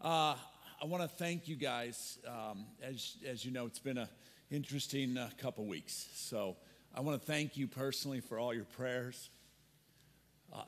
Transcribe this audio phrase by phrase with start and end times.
[0.00, 0.36] Uh,
[0.80, 2.18] I want to thank you guys.
[2.24, 4.06] Um, as, as you know, it's been an
[4.48, 6.06] interesting uh, couple weeks.
[6.14, 6.54] So
[6.94, 9.28] I want to thank you personally for all your prayers,
[10.52, 10.62] uh,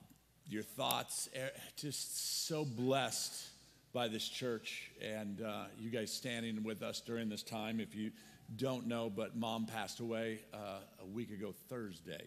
[0.49, 1.29] your thoughts.
[1.33, 1.47] Eh,
[1.77, 3.51] just so blessed
[3.93, 7.79] by this church and uh, you guys standing with us during this time.
[7.79, 8.11] If you
[8.57, 12.25] don't know, but mom passed away uh, a week ago Thursday.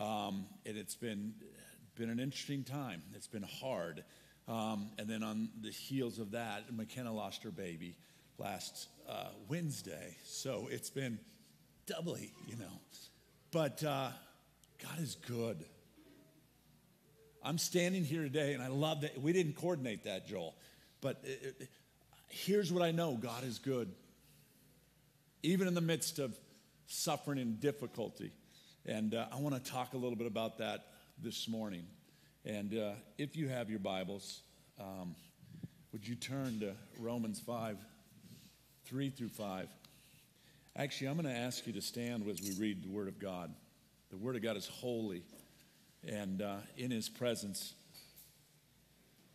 [0.00, 1.34] Um, and it's been,
[1.96, 3.02] been an interesting time.
[3.14, 4.04] It's been hard.
[4.46, 7.96] Um, and then on the heels of that, McKenna lost her baby
[8.38, 10.16] last uh, Wednesday.
[10.24, 11.18] So it's been
[11.86, 12.80] doubly, you know.
[13.50, 14.10] But uh,
[14.82, 15.64] God is good.
[17.42, 19.20] I'm standing here today, and I love that.
[19.20, 20.54] We didn't coordinate that, Joel.
[21.00, 21.68] But it, it,
[22.28, 23.92] here's what I know God is good.
[25.42, 26.34] Even in the midst of
[26.86, 28.32] suffering and difficulty.
[28.86, 30.86] And uh, I want to talk a little bit about that
[31.22, 31.84] this morning.
[32.46, 34.42] And uh, if you have your Bibles,
[34.78, 35.14] um,
[35.92, 37.78] would you turn to Romans 5,
[38.84, 39.66] 3 through 5?
[40.76, 43.50] Actually, I'm going to ask you to stand as we read the Word of God.
[44.10, 45.22] The Word of God is holy,
[46.06, 47.72] and uh, in His presence,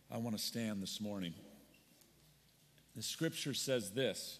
[0.08, 1.34] I want to stand this morning.
[2.94, 4.38] The scripture says this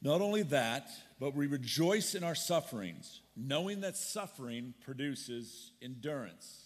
[0.00, 6.65] Not only that, but we rejoice in our sufferings, knowing that suffering produces endurance.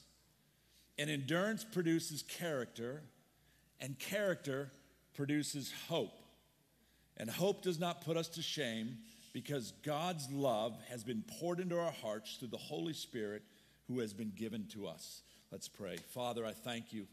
[1.00, 3.00] And endurance produces character,
[3.80, 4.70] and character
[5.14, 6.12] produces hope.
[7.16, 8.98] And hope does not put us to shame
[9.32, 13.42] because God's love has been poured into our hearts through the Holy Spirit
[13.88, 15.22] who has been given to us.
[15.50, 15.96] Let's pray.
[15.96, 17.06] Father, I thank you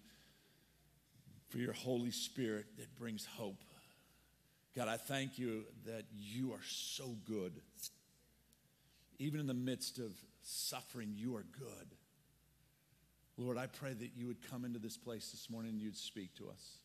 [1.48, 3.64] for your Holy Spirit that brings hope.
[4.76, 7.54] God, I thank you that you are so good.
[9.18, 10.12] Even in the midst of
[10.44, 11.97] suffering, you are good.
[13.38, 16.34] Lord, I pray that you would come into this place this morning and you'd speak
[16.36, 16.78] to us.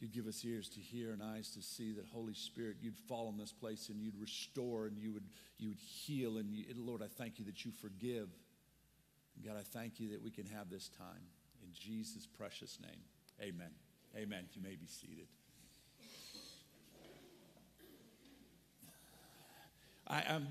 [0.00, 3.28] You'd give us ears to hear and eyes to see that Holy Spirit, you'd fall
[3.28, 5.24] in this place and you'd restore and you would,
[5.58, 6.38] you would heal.
[6.38, 8.28] And you, Lord, I thank you that you forgive.
[9.44, 11.22] God, I thank you that we can have this time.
[11.62, 13.00] In Jesus' precious name,
[13.40, 13.70] amen.
[14.16, 14.44] Amen.
[14.54, 15.26] You may be seated.
[20.06, 20.48] I, am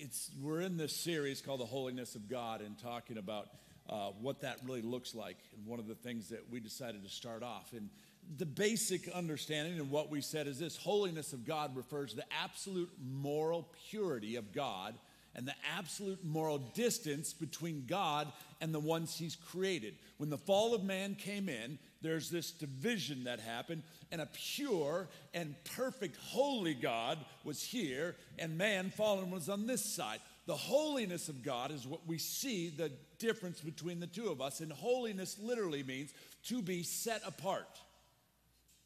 [0.00, 3.48] it's, we're in this series called The Holiness of God and talking about
[3.88, 5.36] uh, what that really looks like.
[5.54, 7.72] And one of the things that we decided to start off.
[7.72, 7.90] And
[8.38, 12.24] the basic understanding and what we said is this holiness of God refers to the
[12.42, 14.94] absolute moral purity of God
[15.34, 19.94] and the absolute moral distance between God and the ones he's created.
[20.16, 25.08] When the fall of man came in, there's this division that happened, and a pure
[25.34, 30.20] and perfect holy God was here, and man fallen was on this side.
[30.46, 34.60] The holiness of God is what we see the difference between the two of us.
[34.60, 36.12] And holiness literally means
[36.46, 37.68] to be set apart.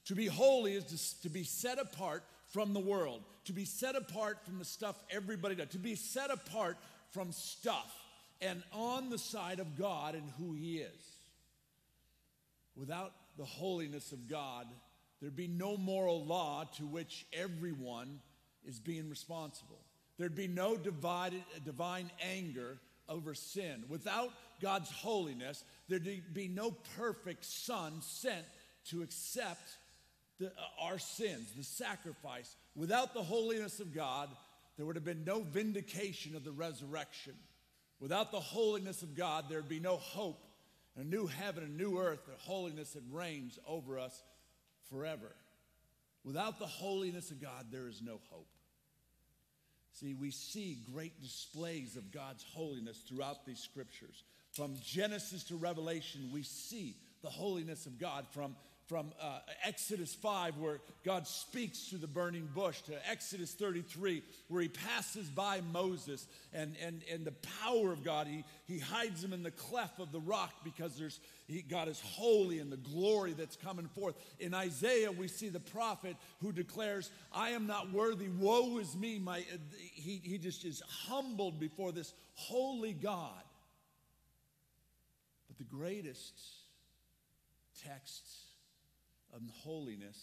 [0.07, 4.45] To be holy is to, be set apart from the world, to be set apart
[4.45, 6.77] from the stuff everybody does, to be set apart
[7.13, 7.91] from stuff
[8.43, 11.14] and on the side of God and who He is.
[12.77, 14.67] Without the holiness of God,
[15.21, 18.21] there'd be no moral law to which everyone
[18.65, 19.81] is being responsible.
[20.19, 23.85] There'd be no divided, divine anger over sin.
[23.89, 24.31] Without
[24.61, 28.45] God's holiness, there'd be no perfect Son sent
[28.91, 29.77] to accept
[30.39, 30.51] the, uh,
[30.83, 32.57] our sins, the sacrifice.
[32.75, 34.29] Without the holiness of God,
[34.77, 37.35] there would have been no vindication of the resurrection.
[38.01, 40.44] Without the holiness of God, there'd be no hope,
[40.97, 44.23] a new heaven, a new earth, the holiness that reigns over us
[44.91, 45.35] forever.
[46.25, 48.49] Without the holiness of God, there is no hope.
[49.93, 54.25] See, we see great displays of God's holiness throughout these scriptures.
[54.53, 58.27] From Genesis to Revelation, we see the holiness of God.
[58.31, 64.23] From from uh, Exodus 5, where God speaks to the burning bush, to Exodus 33,
[64.49, 67.33] where he passes by Moses and, and, and the
[67.63, 68.27] power of God.
[68.27, 72.01] He, he hides him in the cleft of the rock because there's, he, God is
[72.01, 74.17] holy and the glory that's coming forth.
[74.39, 79.19] In Isaiah, we see the prophet who declares, I am not worthy, woe is me.
[79.19, 79.45] My,
[79.95, 83.43] he, he just is humbled before this holy God.
[85.49, 86.35] But the greatest
[87.83, 88.44] text
[89.35, 90.19] of holiness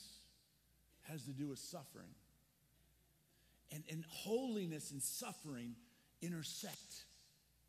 [1.03, 2.13] has to do with suffering.
[3.73, 5.75] And, and holiness and suffering
[6.21, 7.05] intersect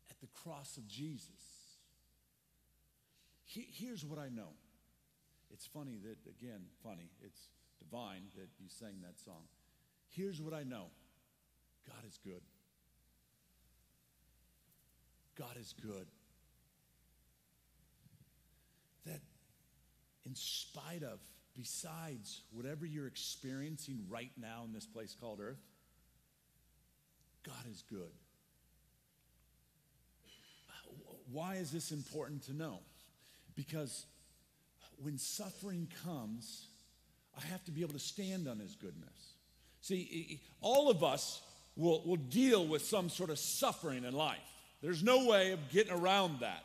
[0.09, 1.29] at the cross of Jesus.
[3.45, 4.49] He, here's what I know.
[5.51, 7.49] It's funny that, again, funny, it's
[7.79, 9.43] divine that you sang that song.
[10.09, 10.87] Here's what I know
[11.87, 12.41] God is good.
[15.37, 16.07] God is good.
[19.05, 19.19] That
[20.25, 21.19] in spite of,
[21.55, 25.61] besides whatever you're experiencing right now in this place called earth,
[27.45, 28.11] God is good.
[31.31, 32.79] Why is this important to know?
[33.55, 34.05] Because
[35.01, 36.67] when suffering comes,
[37.37, 39.33] I have to be able to stand on his goodness.
[39.81, 41.41] See, all of us
[41.75, 44.37] will, will deal with some sort of suffering in life.
[44.81, 46.63] There's no way of getting around that.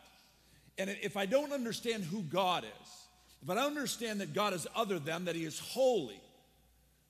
[0.76, 2.97] And if I don't understand who God is,
[3.42, 6.20] if I don't understand that God is other than, that He is holy,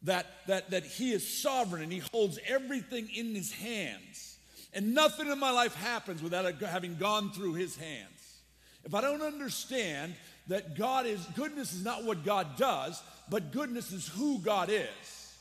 [0.02, 4.38] that, that, that He is sovereign and He holds everything in His hands,
[4.72, 8.36] and nothing in my life happens without having gone through His hands.
[8.84, 10.14] If I don't understand
[10.48, 15.34] that God is, goodness is not what God does, but goodness is who God is.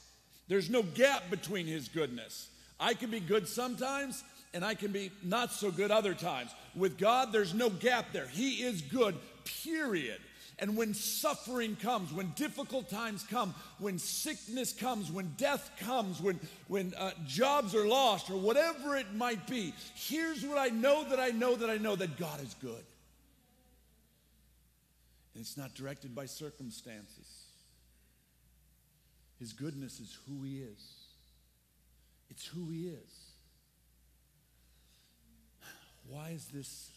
[0.47, 2.49] There's no gap between His goodness.
[2.79, 4.23] I can be good sometimes,
[4.53, 6.51] and I can be not so good other times.
[6.75, 8.27] With God, there's no gap there.
[8.27, 9.15] He is good,
[9.63, 10.19] period.
[10.59, 16.39] And when suffering comes, when difficult times come, when sickness comes, when death comes, when,
[16.67, 21.19] when uh, jobs are lost, or whatever it might be, here's what I know that
[21.19, 22.83] I know that I know that God is good.
[25.35, 27.43] And it's not directed by circumstances.
[29.39, 30.93] His goodness is who He is,
[32.31, 33.27] it's who He is.
[36.09, 36.89] Why is this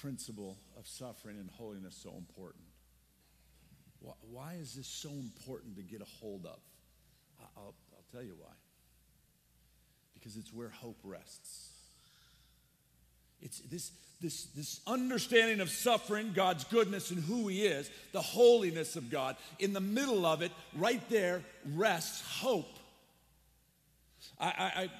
[0.00, 2.64] principle of suffering and holiness so important?
[4.30, 6.58] Why is this so important to get a hold of?
[7.56, 8.52] I'll, I'll tell you why.
[10.14, 11.70] Because it's where hope rests.
[13.40, 18.96] It's this, this, this understanding of suffering, God's goodness and who He is, the holiness
[18.96, 19.36] of God.
[19.58, 21.42] In the middle of it, right there,
[21.74, 22.78] rests hope.
[24.40, 24.90] I, I,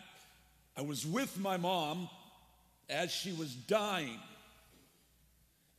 [0.77, 2.09] I was with my mom
[2.89, 4.19] as she was dying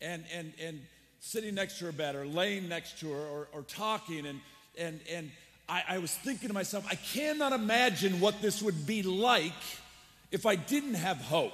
[0.01, 0.81] and, and, and
[1.19, 4.25] sitting next to her bed or laying next to her or, or talking.
[4.25, 4.39] And,
[4.77, 5.31] and, and
[5.67, 9.53] I, I was thinking to myself, I cannot imagine what this would be like
[10.31, 11.53] if I didn't have hope,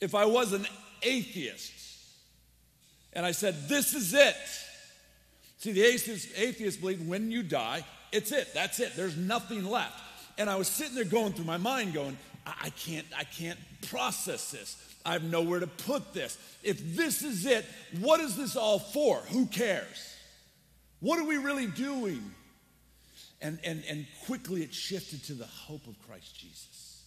[0.00, 0.66] if I was an
[1.02, 1.72] atheist.
[3.12, 4.36] And I said, This is it.
[5.58, 8.52] See, the atheists, atheists believe when you die, it's it.
[8.52, 8.94] That's it.
[8.96, 10.00] There's nothing left.
[10.38, 12.16] And I was sitting there going through my mind, going,
[12.46, 13.58] I can't, I can't
[13.88, 14.76] process this.
[15.04, 16.38] I have nowhere to put this.
[16.62, 17.64] If this is it,
[18.00, 19.18] what is this all for?
[19.30, 20.16] Who cares?
[21.00, 22.22] What are we really doing?
[23.40, 27.02] And, and, and quickly it shifted to the hope of Christ Jesus.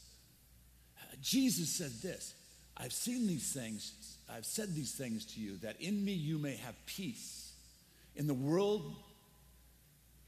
[1.22, 2.36] Jesus said this
[2.78, 6.56] I've seen these things, I've said these things to you, that in me you may
[6.58, 7.54] have peace.
[8.16, 8.96] In the world,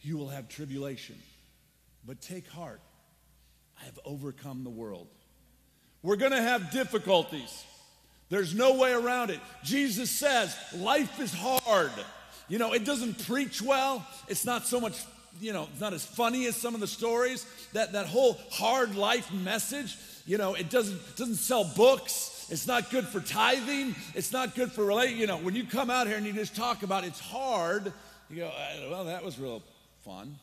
[0.01, 1.15] you will have tribulation.
[2.05, 2.81] But take heart,
[3.81, 5.07] I have overcome the world.
[6.01, 7.65] We're going to have difficulties.
[8.29, 9.39] There's no way around it.
[9.63, 11.91] Jesus says life is hard.
[12.49, 14.05] You know, it doesn't preach well.
[14.27, 14.97] It's not so much,
[15.39, 17.45] you know, it's not as funny as some of the stories.
[17.73, 22.47] That, that whole hard life message, you know, it doesn't, doesn't sell books.
[22.49, 23.95] It's not good for tithing.
[24.15, 25.15] It's not good for relate.
[25.15, 27.91] You know, when you come out here and you just talk about it's hard,
[28.29, 28.51] you go,
[28.89, 29.61] well, that was real
[30.05, 30.35] fun.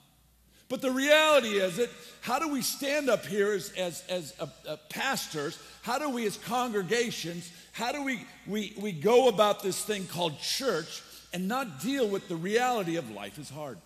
[0.74, 1.88] But the reality is that
[2.20, 5.56] how do we stand up here as, as, as a, a pastors?
[5.82, 10.36] How do we, as congregations, how do we, we, we go about this thing called
[10.40, 11.00] church
[11.32, 13.78] and not deal with the reality of life is hard?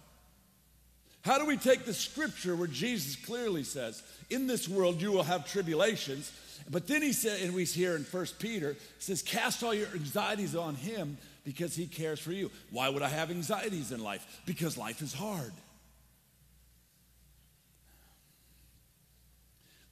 [1.27, 5.25] How do we take the scripture where Jesus clearly says, In this world you will
[5.25, 6.33] have tribulations,
[6.71, 10.57] but then he said, and we hear in First Peter, says, Cast all your anxieties
[10.57, 12.51] on him because he cares for you.
[12.71, 14.41] Why would I have anxieties in life?
[14.47, 15.53] Because life is hard.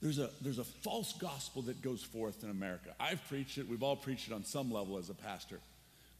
[0.01, 2.89] There's a, there's a false gospel that goes forth in America.
[2.99, 5.59] I've preached it, we've all preached it on some level as a pastor,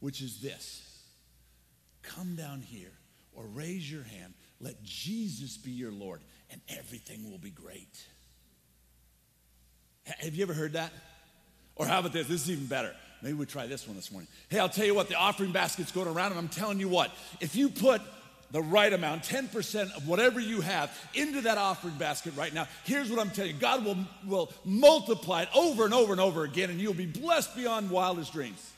[0.00, 0.84] which is this
[2.02, 2.92] come down here
[3.34, 6.20] or raise your hand, let Jesus be your Lord,
[6.50, 8.04] and everything will be great.
[10.04, 10.92] Have you ever heard that?
[11.76, 12.26] Or how about this?
[12.26, 12.92] This is even better.
[13.22, 14.28] Maybe we try this one this morning.
[14.48, 17.12] Hey, I'll tell you what, the offering basket's going around, and I'm telling you what,
[17.40, 18.00] if you put
[18.50, 22.66] the right amount, 10% of whatever you have, into that offering basket right now.
[22.84, 26.44] Here's what I'm telling you God will, will multiply it over and over and over
[26.44, 28.70] again, and you'll be blessed beyond wildest dreams.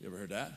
[0.00, 0.52] You ever heard that?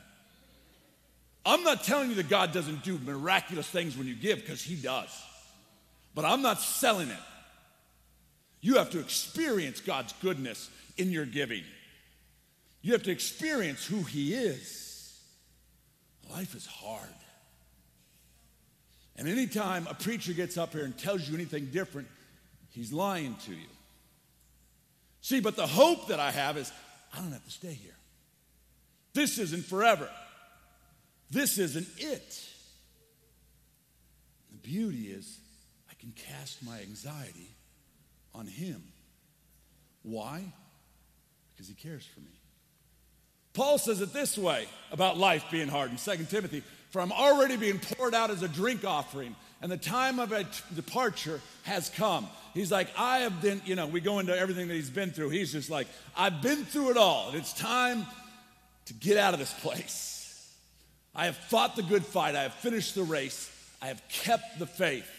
[1.46, 4.76] I'm not telling you that God doesn't do miraculous things when you give, because He
[4.76, 5.10] does.
[6.14, 7.18] But I'm not selling it.
[8.60, 11.64] You have to experience God's goodness in your giving.
[12.80, 15.18] You have to experience who He is.
[16.30, 17.08] Life is hard.
[19.16, 22.08] And anytime a preacher gets up here and tells you anything different,
[22.70, 23.68] he's lying to you.
[25.20, 26.72] See, but the hope that I have is
[27.12, 27.94] I don't have to stay here.
[29.14, 30.10] This isn't forever.
[31.30, 32.48] This isn't it.
[34.50, 35.38] The beauty is
[35.90, 37.48] I can cast my anxiety
[38.34, 38.82] on Him.
[40.02, 40.44] Why?
[41.54, 42.40] Because He cares for me.
[43.54, 46.64] Paul says it this way about life being hard in 2 Timothy
[46.94, 50.32] For I'm already being poured out as a drink offering, and the time of
[50.76, 52.28] departure has come.
[52.54, 55.30] He's like, I have been, you know, we go into everything that he's been through.
[55.30, 58.06] He's just like, I've been through it all, and it's time
[58.84, 60.54] to get out of this place.
[61.16, 63.50] I have fought the good fight, I have finished the race,
[63.82, 65.10] I have kept the faith.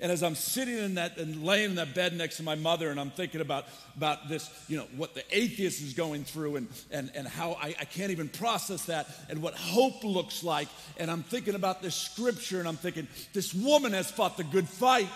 [0.00, 2.90] And as I'm sitting in that and laying in that bed next to my mother,
[2.90, 3.66] and I'm thinking about,
[3.96, 7.74] about this, you know, what the atheist is going through and, and, and how I,
[7.78, 10.68] I can't even process that and what hope looks like.
[10.96, 14.66] And I'm thinking about this scripture and I'm thinking, this woman has fought the good
[14.66, 15.06] fight,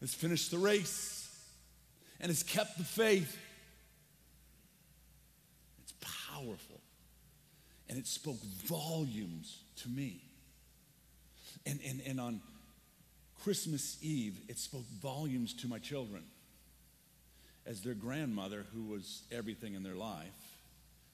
[0.00, 1.34] has finished the race,
[2.20, 3.34] and has kept the faith.
[5.84, 6.80] It's powerful.
[7.88, 10.22] And it spoke volumes to me.
[11.64, 12.40] And, and, and on
[13.42, 16.22] Christmas Eve, it spoke volumes to my children
[17.66, 20.26] as their grandmother, who was everything in their life.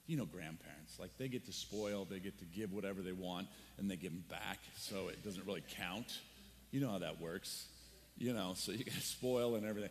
[0.06, 3.46] You know, grandparents, like they get to spoil, they get to give whatever they want,
[3.78, 6.18] and they give them back, so it doesn't really count.
[6.70, 7.66] You know how that works.
[8.16, 9.90] You know, so you get to spoil and everything.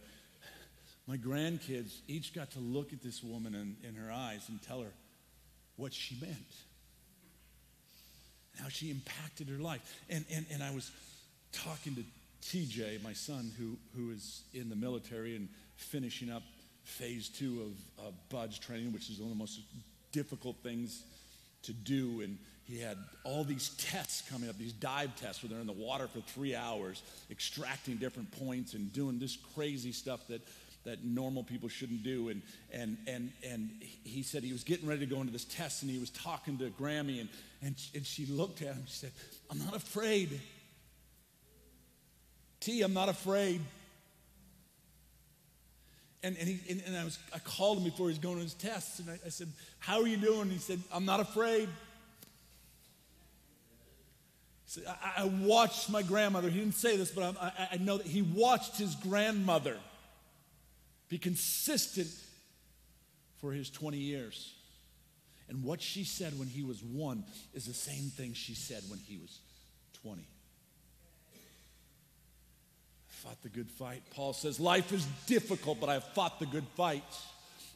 [1.08, 4.82] My grandkids each got to look at this woman in, in her eyes and tell
[4.82, 4.92] her
[5.76, 6.36] what she meant,
[8.62, 9.82] how she impacted her life.
[10.10, 10.92] And, and, and I was
[11.52, 12.04] talking to
[12.44, 16.44] TJ, my son, who, who is in the military and finishing up
[16.84, 19.60] phase two of, of BUD/S training, which is one of the most
[20.12, 21.04] difficult things
[21.64, 22.22] to do.
[22.22, 25.74] And he had all these tests coming up, these dive tests where they're in the
[25.74, 30.42] water for three hours, extracting different points and doing this crazy stuff that,
[30.86, 32.30] that normal people shouldn't do.
[32.30, 32.42] And,
[32.72, 33.70] and, and, and
[34.04, 36.58] he said he was getting ready to go into this test and he was talking
[36.60, 37.30] to Grammy and,
[37.62, 38.84] and, and she looked at him.
[38.88, 39.12] She said,
[39.52, 40.40] I'm not afraid.
[42.60, 43.62] T, I'm not afraid.
[46.24, 48.42] And, and, he, and, and I, was, I called him before he was going to
[48.42, 49.48] his tests, and I, I said,
[49.80, 50.42] How are you doing?
[50.42, 51.70] And He said, I'm not afraid.
[54.66, 58.06] Said, I, I, watched my grandmother, he didn't say this, but I, I know that
[58.06, 59.78] he watched his grandmother
[61.08, 62.10] be consistent
[63.40, 64.54] for his 20 years.
[65.48, 67.24] And what she said when he was one
[67.54, 69.40] is the same thing she said when he was
[70.02, 70.28] 20
[73.28, 74.02] fought the good fight.
[74.12, 77.04] Paul says, Life is difficult, but I have fought the good fight.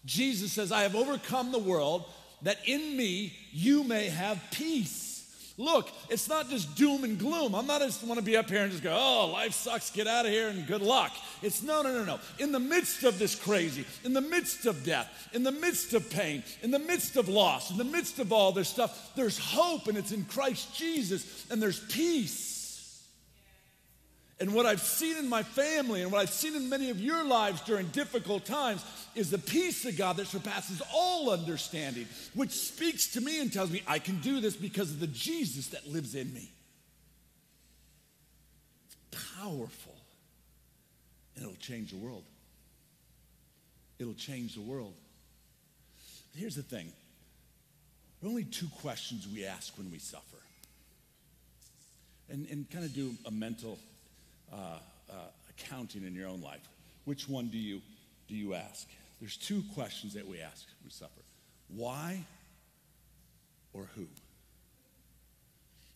[0.05, 2.05] Jesus says, I have overcome the world
[2.43, 5.10] that in me you may have peace.
[5.58, 7.53] Look, it's not just doom and gloom.
[7.53, 10.08] I'm not just want to be up here and just go, oh, life sucks, get
[10.08, 11.12] out of here and good luck.
[11.41, 12.20] It's no, no, no, no.
[12.39, 16.10] In the midst of this crazy, in the midst of death, in the midst of
[16.10, 19.88] pain, in the midst of loss, in the midst of all this stuff, there's hope
[19.88, 22.61] and it's in Christ Jesus and there's peace.
[24.41, 27.24] And what I've seen in my family and what I've seen in many of your
[27.24, 28.83] lives during difficult times
[29.13, 33.69] is the peace of God that surpasses all understanding, which speaks to me and tells
[33.69, 36.50] me I can do this because of the Jesus that lives in me.
[38.88, 38.95] It's
[39.38, 39.95] powerful.
[41.36, 42.24] And it'll change the world.
[44.00, 44.95] It'll change the world.
[46.31, 46.91] But here's the thing
[48.19, 50.38] there are only two questions we ask when we suffer.
[52.27, 53.77] And, and kind of do a mental
[54.51, 54.79] uh,
[55.10, 55.13] uh,
[55.50, 56.67] accounting in your own life,
[57.05, 57.81] which one do you,
[58.27, 58.88] do you ask?
[59.20, 61.22] There's two questions that we ask we suffer
[61.75, 62.25] why
[63.74, 64.08] or who?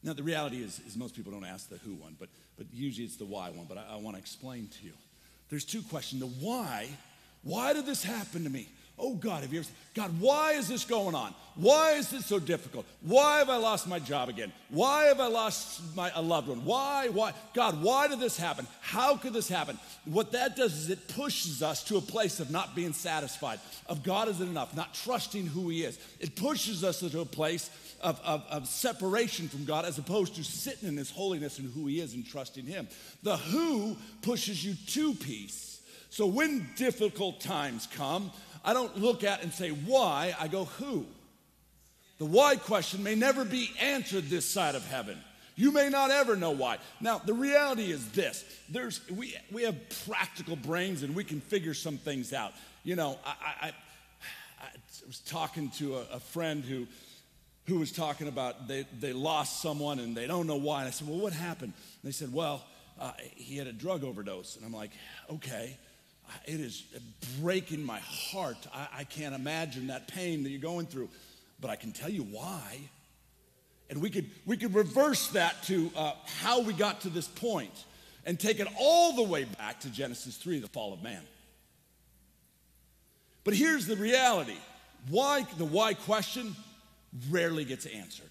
[0.04, 3.06] Now, the reality is, is most people don't ask the who one, but, but usually
[3.06, 3.66] it's the why one.
[3.68, 4.94] But I, I want to explain to you.
[5.50, 6.22] There's two questions.
[6.22, 6.88] The why,
[7.44, 8.70] why did this happen to me?
[8.98, 11.34] Oh God, have you ever, God, why is this going on?
[11.56, 12.86] Why is this so difficult?
[13.02, 14.54] Why have I lost my job again?
[14.70, 16.64] Why have I lost my, a loved one?
[16.64, 17.34] Why, why?
[17.54, 18.66] God, why did this happen?
[18.80, 19.78] How could this happen?
[20.06, 24.02] What that does is it pushes us to a place of not being satisfied, of
[24.02, 26.00] God isn't enough, not trusting who He is.
[26.22, 30.44] It pushes us to a place of, of, of separation from God as opposed to
[30.44, 32.88] sitting in His holiness and who He is and trusting Him.
[33.24, 35.82] The who pushes you to peace.
[36.10, 38.32] So when difficult times come,
[38.66, 41.06] I don't look at and say why, I go who.
[42.18, 45.18] the why question may never be answered this side of heaven.
[45.56, 46.80] You may not ever know why.
[47.00, 51.74] Now, the reality is this there's, we, we have practical brains and we can figure
[51.74, 52.54] some things out.
[52.84, 53.74] You know, I, I,
[54.62, 54.68] I
[55.08, 56.88] was talking to a, a friend who,
[57.68, 60.80] who was talking about they, they lost someone and they don't know why.
[60.80, 61.74] And I said, Well, what happened?
[62.02, 62.66] And they said, Well,
[63.00, 64.58] uh, he had a drug overdose.
[64.58, 64.92] And I'm like,
[65.32, 65.78] Okay,
[66.46, 66.84] it is
[67.40, 68.58] breaking my heart.
[68.74, 71.10] I, I can't imagine that pain that you're going through,
[71.60, 72.80] but I can tell you why.
[73.90, 77.86] And we could, we could reverse that to uh, how we got to this point
[78.26, 81.22] and take it all the way back to Genesis 3, the fall of man.
[83.44, 84.58] But here's the reality
[85.10, 86.56] why, the why question
[87.30, 88.30] rarely gets answered.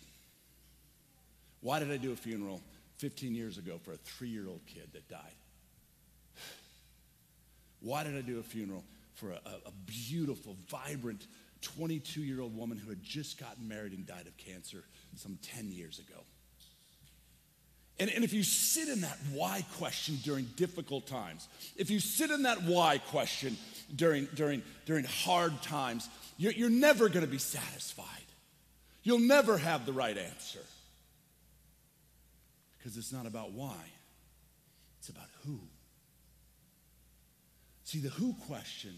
[1.60, 2.60] Why did I do a funeral
[2.98, 5.20] 15 years ago for a three year old kid that died?
[7.84, 8.82] Why did I do a funeral
[9.14, 11.26] for a, a beautiful, vibrant
[11.60, 14.82] 22 year old woman who had just gotten married and died of cancer
[15.16, 16.20] some 10 years ago?
[18.00, 22.30] And, and if you sit in that why question during difficult times, if you sit
[22.30, 23.56] in that why question
[23.94, 28.06] during, during, during hard times, you're, you're never going to be satisfied.
[29.04, 30.60] You'll never have the right answer.
[32.78, 33.76] Because it's not about why,
[34.98, 35.60] it's about who.
[37.94, 38.92] See, the who question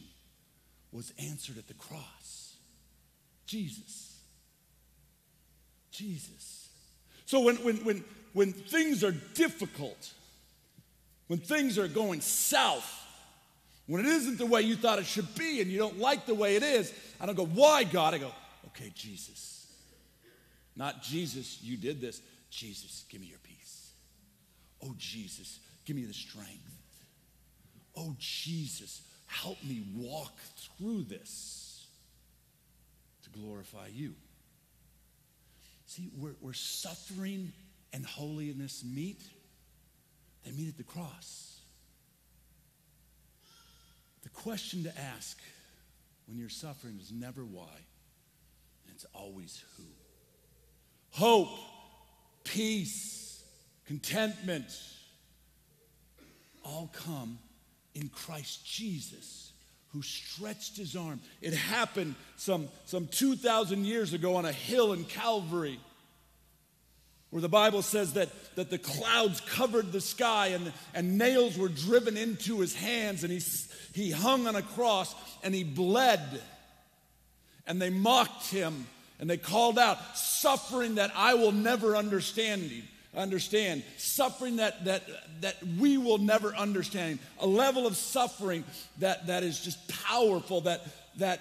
[0.90, 2.56] was answered at the cross
[3.44, 4.18] Jesus.
[5.90, 6.70] Jesus.
[7.26, 10.14] So when, when, when, when things are difficult,
[11.26, 12.90] when things are going south,
[13.86, 16.34] when it isn't the way you thought it should be and you don't like the
[16.34, 18.14] way it is, I don't go, why, God?
[18.14, 18.32] I go,
[18.68, 19.66] okay, Jesus.
[20.74, 22.22] Not Jesus, you did this.
[22.48, 23.90] Jesus, give me your peace.
[24.82, 26.62] Oh, Jesus, give me the strength.
[27.96, 30.36] Oh, Jesus, help me walk
[30.78, 31.86] through this
[33.24, 34.14] to glorify you.
[35.86, 37.52] See, where, where suffering
[37.92, 39.22] and holiness meet,
[40.44, 41.60] they meet at the cross.
[44.22, 45.38] The question to ask
[46.26, 47.70] when you're suffering is never why,
[48.92, 49.84] it's always who.
[51.10, 51.48] Hope,
[52.44, 53.44] peace,
[53.86, 54.66] contentment
[56.64, 57.38] all come
[57.96, 59.52] in Christ Jesus
[59.92, 61.20] who stretched his arm.
[61.40, 65.80] It happened some, some 2,000 years ago on a hill in Calvary
[67.30, 71.68] where the Bible says that, that the clouds covered the sky and, and nails were
[71.68, 73.40] driven into his hands and he,
[73.94, 76.42] he hung on a cross and he bled.
[77.66, 78.86] And they mocked him
[79.18, 82.62] and they called out, suffering that I will never understand
[83.16, 85.02] understand, suffering that, that,
[85.40, 88.64] that we will never understand, a level of suffering
[88.98, 90.82] that, that is just powerful, that,
[91.18, 91.40] that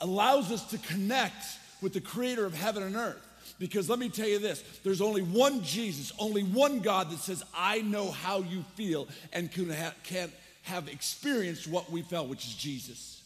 [0.00, 1.44] allows us to connect
[1.80, 3.24] with the creator of heaven and earth.
[3.58, 7.42] Because let me tell you this there's only one Jesus, only one God that says,
[7.54, 10.30] I know how you feel and can, ha- can
[10.62, 13.22] have experienced what we felt, which is Jesus.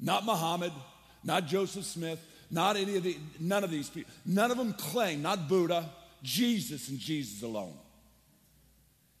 [0.00, 0.72] Not Muhammad,
[1.24, 4.10] not Joseph Smith, not any of the, none of these people.
[4.24, 5.90] None of them claim, not Buddha,
[6.22, 7.76] Jesus and Jesus alone.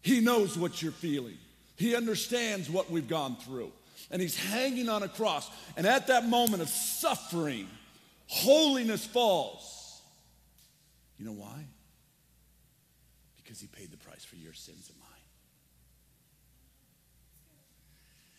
[0.02, 1.36] He knows what you're feeling,
[1.76, 3.72] He understands what we've gone through.
[4.10, 5.50] And He's hanging on a cross.
[5.76, 7.66] And at that moment of suffering,
[8.28, 10.00] holiness falls.
[11.18, 11.64] You know why?
[13.42, 15.06] Because He paid the price for your sins and mine.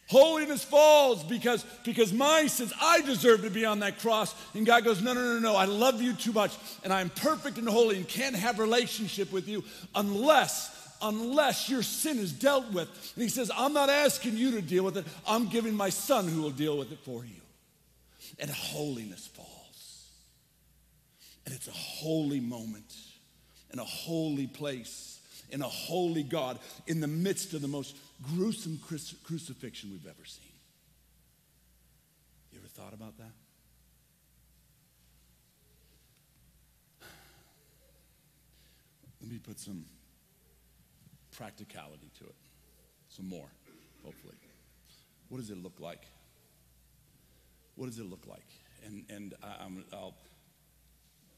[0.07, 4.33] Holiness falls because, because my sins, I deserve to be on that cross.
[4.53, 7.57] And God goes, No, no, no, no, I love you too much, and I'm perfect
[7.57, 9.65] and holy and can't have relationship with you
[9.95, 12.87] unless, unless your sin is dealt with.
[13.15, 16.27] And he says, I'm not asking you to deal with it, I'm giving my son
[16.29, 17.41] who will deal with it for you.
[18.39, 19.47] And holiness falls.
[21.45, 22.93] And it's a holy moment
[23.71, 25.16] and a holy place,
[25.49, 28.79] in a holy God, in the midst of the most gruesome
[29.23, 30.43] crucifixion we've ever seen.
[32.51, 33.31] You ever thought about that?
[39.21, 39.86] Let me put some
[41.38, 42.36] practicality to it,
[43.10, 43.47] some more,
[44.03, 44.36] hopefully.
[45.29, 46.03] What does it look like?
[47.75, 48.47] What does it look like?
[48.86, 50.15] And, and I, will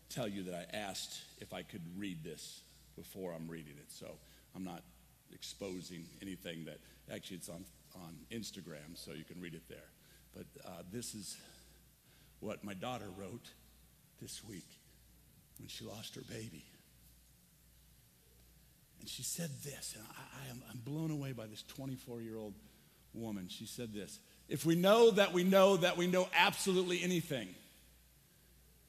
[0.09, 2.61] tell you that I asked if I could read this
[2.99, 4.07] before I'm reading it, so
[4.55, 4.83] I'm not
[5.33, 6.79] exposing anything that
[7.13, 7.63] actually it's on,
[7.95, 9.89] on Instagram, so you can read it there.
[10.35, 11.37] But uh, this is
[12.39, 13.49] what my daughter wrote
[14.21, 14.67] this week
[15.59, 16.65] when she lost her baby.
[18.99, 22.37] And she said this, and I, I am, I'm blown away by this 24 year
[22.37, 22.53] old
[23.13, 23.47] woman.
[23.47, 27.47] She said this If we know that we know that we know absolutely anything,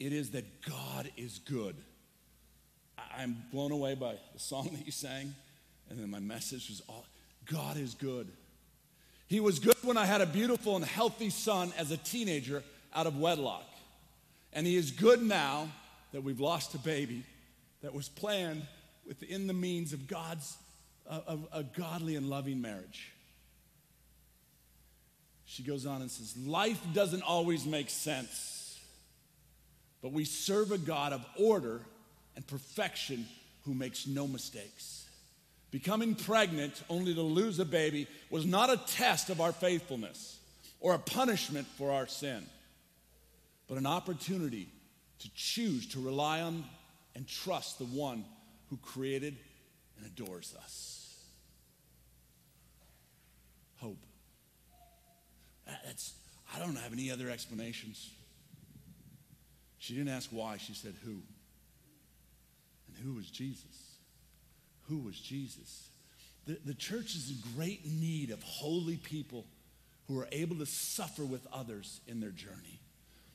[0.01, 1.77] It is that God is good.
[3.21, 5.35] I'm blown away by the song that you sang,
[5.91, 7.05] and then my message was all
[7.45, 8.29] God is good.
[9.27, 12.63] He was good when I had a beautiful and healthy son as a teenager
[12.95, 13.67] out of wedlock.
[14.55, 15.69] And he is good now
[16.13, 17.25] that we've lost a baby
[17.83, 18.67] that was planned
[19.07, 20.57] within the means of God's
[21.07, 23.13] of a godly and loving marriage.
[25.45, 28.81] She goes on and says, Life doesn't always make sense,
[30.01, 31.83] but we serve a God of order
[32.41, 33.27] and perfection
[33.67, 35.07] who makes no mistakes.
[35.71, 40.39] Becoming pregnant only to lose a baby was not a test of our faithfulness
[40.81, 42.43] or a punishment for our sin,
[43.69, 44.69] but an opportunity
[45.19, 46.65] to choose to rely on
[47.15, 48.25] and trust the one
[48.71, 49.37] who created
[49.99, 51.15] and adores us.
[53.77, 54.03] Hope.
[55.85, 56.15] That's,
[56.55, 58.09] I don't have any other explanations.
[59.79, 61.19] She didn't ask why, she said who.
[63.05, 63.97] Who was Jesus?
[64.89, 65.89] Who was Jesus?
[66.47, 69.47] The, the church is in great need of holy people
[70.09, 72.81] who are able to suffer with others in their journey.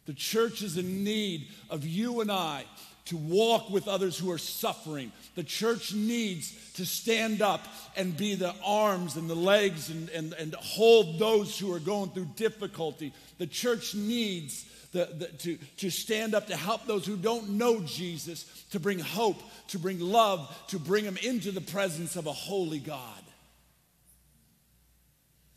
[0.06, 2.66] The church is in need of you and I
[3.06, 5.12] to walk with others who are suffering.
[5.36, 7.62] The church needs to stand up
[7.96, 12.10] and be the arms and the legs and, and, and hold those who are going
[12.10, 13.14] through difficulty.
[13.38, 17.82] The church needs the, the, to, to stand up to help those who don't know
[17.82, 22.32] Jesus, to bring hope, to bring love, to bring them into the presence of a
[22.32, 23.22] holy God.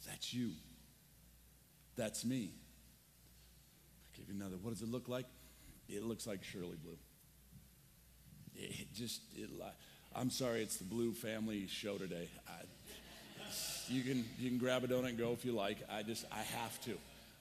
[0.08, 0.50] That's you.
[1.96, 2.50] That's me.
[4.02, 4.56] I'll give you another.
[4.60, 5.26] What does it look like?
[5.88, 6.98] It looks like Shirley Blue.
[8.56, 9.48] It just, it,
[10.16, 12.28] I'm sorry, it's the Blue family show today.
[12.48, 12.64] I,
[13.88, 15.78] you can you can grab a donut and go if you like.
[15.90, 16.98] I just I have to.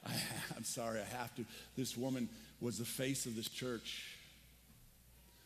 [0.07, 0.11] I,
[0.55, 1.45] I'm sorry, I have to.
[1.75, 2.29] This woman
[2.61, 4.15] was the face of this church.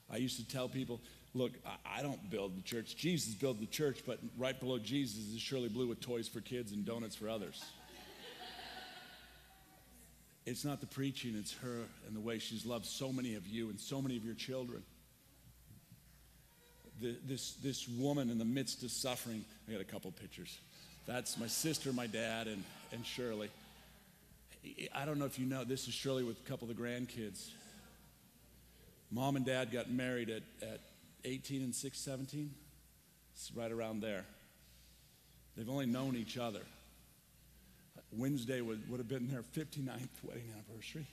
[0.09, 0.99] I used to tell people,
[1.33, 1.51] look,
[1.85, 2.95] I, don't build the church.
[2.95, 6.73] Jesus built the church, but right below Jesus is Shirley Blue with toys for kids
[6.73, 7.63] and donuts for others.
[10.45, 13.69] it's not the preaching, it's her and the way she's loved so many of you
[13.69, 14.83] and so many of your children
[17.01, 19.43] the, this, this woman in the midst of suffering.
[19.67, 20.57] I got a couple pictures.
[21.07, 23.49] That's my sister, my dad, and, and Shirley.
[24.93, 27.49] I don't know if you know, this is Shirley with a couple of the grandkids.
[29.09, 30.79] Mom and dad got married at, at
[31.25, 32.51] 18 and 6, 17.
[33.33, 34.25] It's right around there.
[35.55, 36.61] They've only known each other.
[38.11, 41.07] Wednesday would, would have been their 59th wedding anniversary.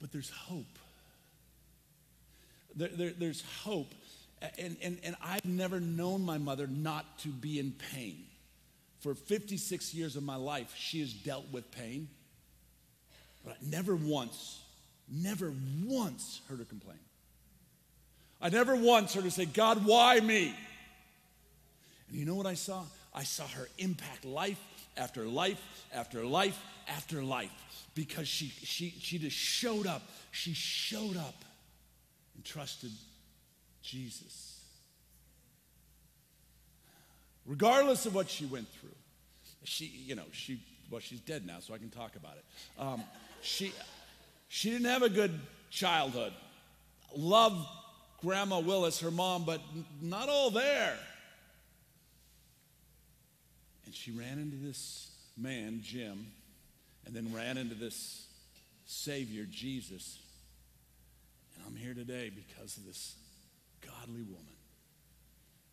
[0.00, 0.78] But there's hope.
[2.74, 3.94] There, there, there's hope.
[4.58, 8.24] And, and, and I've never known my mother not to be in pain.
[9.02, 12.08] For 56 years of my life, she has dealt with pain.
[13.44, 14.60] But I never once,
[15.10, 15.52] never
[15.84, 16.98] once heard her complain.
[18.40, 20.54] I never once heard her say, God, why me?
[22.08, 22.84] And you know what I saw?
[23.12, 24.60] I saw her impact life
[24.96, 25.60] after life
[25.92, 27.50] after life after life
[27.94, 30.02] because she, she, she just showed up.
[30.30, 31.44] She showed up
[32.36, 32.92] and trusted
[33.82, 34.51] Jesus.
[37.46, 38.94] Regardless of what she went through,
[39.64, 42.44] she, you know, she, well, she's dead now, so I can talk about it.
[42.78, 43.02] Um,
[43.40, 43.72] she,
[44.48, 45.38] she didn't have a good
[45.70, 46.32] childhood.
[47.16, 47.66] Loved
[48.20, 49.60] Grandma Willis, her mom, but
[50.00, 50.96] not all there.
[53.84, 56.28] And she ran into this man, Jim,
[57.04, 58.26] and then ran into this
[58.86, 60.18] Savior, Jesus.
[61.56, 63.16] And I'm here today because of this
[63.80, 64.51] godly woman.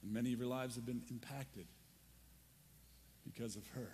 [0.02, 1.68] And many of your lives have been impacted
[3.24, 3.90] because of her.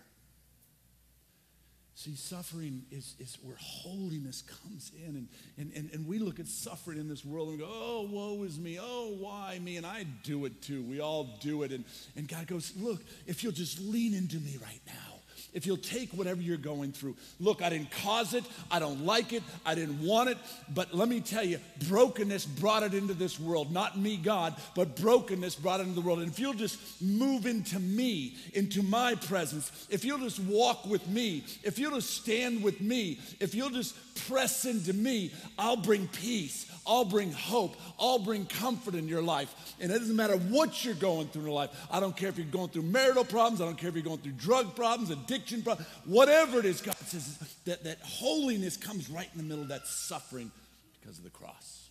[1.98, 5.16] See, suffering is, is where holiness comes in.
[5.16, 8.44] And, and, and, and we look at suffering in this world and go, oh, woe
[8.44, 8.78] is me.
[8.82, 9.78] Oh, why me?
[9.78, 10.84] And I do it too.
[10.84, 11.72] We all do it.
[11.72, 11.86] And,
[12.18, 15.15] and God goes, look, if you'll just lean into me right now,
[15.56, 17.16] if you'll take whatever you're going through.
[17.40, 20.38] Look, I didn't cause it, I don't like it, I didn't want it,
[20.74, 23.72] but let me tell you, brokenness brought it into this world.
[23.72, 26.20] Not me, God, but brokenness brought it into the world.
[26.20, 31.08] And if you'll just move into me, into my presence, if you'll just walk with
[31.08, 33.96] me, if you'll just stand with me, if you'll just
[34.28, 36.70] press into me, I'll bring peace.
[36.88, 37.76] I'll bring hope.
[38.00, 39.54] I'll bring comfort in your life.
[39.80, 41.72] And it doesn't matter what you're going through in your life.
[41.90, 43.62] I don't care if you're going through marital problems.
[43.62, 46.82] I don't care if you're going through drug problems, addiction problems, whatever it is.
[46.82, 50.52] God says that, that holiness comes right in the middle of that suffering
[51.00, 51.90] because of the cross.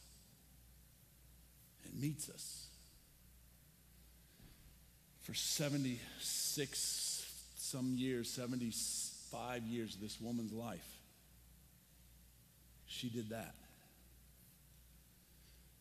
[1.85, 2.67] It meets us.
[5.23, 7.27] For 76
[7.57, 10.87] some years, 75 years of this woman's life,
[12.87, 13.55] she did that.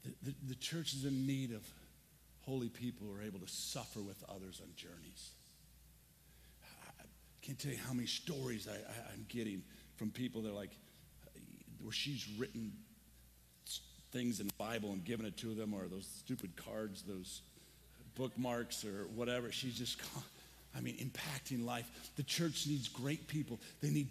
[0.03, 1.65] The, the, church is in need of
[2.41, 5.31] holy people who are able to suffer with others on journeys.
[6.99, 7.03] I
[7.41, 9.63] can't tell you how many stories I, I, I'm getting
[9.95, 10.71] from people that are like,
[11.81, 12.73] where she's written
[14.11, 17.41] things in the Bible and given it to them, or those stupid cards, those
[18.15, 19.51] bookmarks, or whatever.
[19.51, 20.01] She's just,
[20.75, 21.89] I mean, impacting life.
[22.17, 23.59] The church needs great people.
[23.81, 24.09] They need,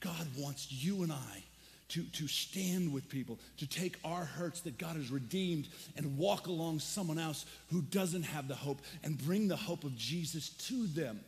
[0.00, 1.42] God wants you and I
[1.92, 6.46] to, to stand with people, to take our hurts that God has redeemed and walk
[6.46, 10.86] along someone else who doesn't have the hope and bring the hope of Jesus to
[10.86, 11.20] them.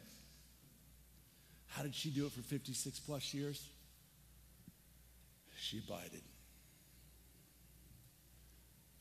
[1.69, 3.69] How did she do it for 56 plus years?
[5.61, 6.23] She abided.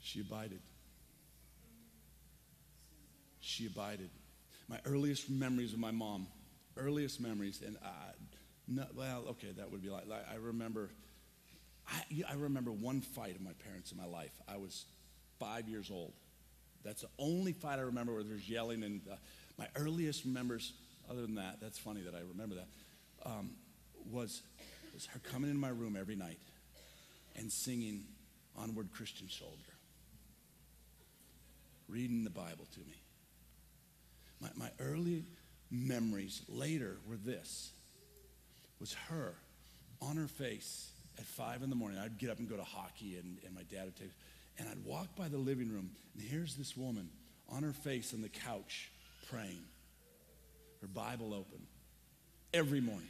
[0.02, 0.60] She abided.
[3.40, 4.10] She abided.
[4.68, 6.28] My earliest memories of my mom,
[6.76, 8.12] earliest memories, and I,
[8.68, 10.90] no, well, okay, that would be like, I remember,
[11.88, 14.34] I, I remember one fight of my parents in my life.
[14.48, 14.86] I was
[15.40, 16.14] five years old.
[16.84, 18.84] That's the only fight I remember where there's yelling.
[18.84, 19.16] And uh,
[19.58, 20.74] my earliest memories,
[21.10, 22.68] other than that, that's funny that I remember that,
[23.26, 23.52] um,
[24.12, 24.42] was,
[24.94, 26.40] was her coming in my room every night
[27.36, 28.04] and singing
[28.58, 29.74] Onward Christian Soldier,
[31.88, 33.02] reading the Bible to me.
[34.40, 35.24] My, my early
[35.72, 37.72] memories later were this
[38.80, 39.36] was her
[40.02, 42.00] on her face at five in the morning.
[42.00, 44.12] I'd get up and go to hockey, and, and my dad would take,
[44.58, 47.10] and I'd walk by the living room, and here's this woman
[47.50, 48.90] on her face on the couch
[49.30, 49.64] praying,
[50.82, 51.62] her Bible open,
[52.54, 53.08] every morning.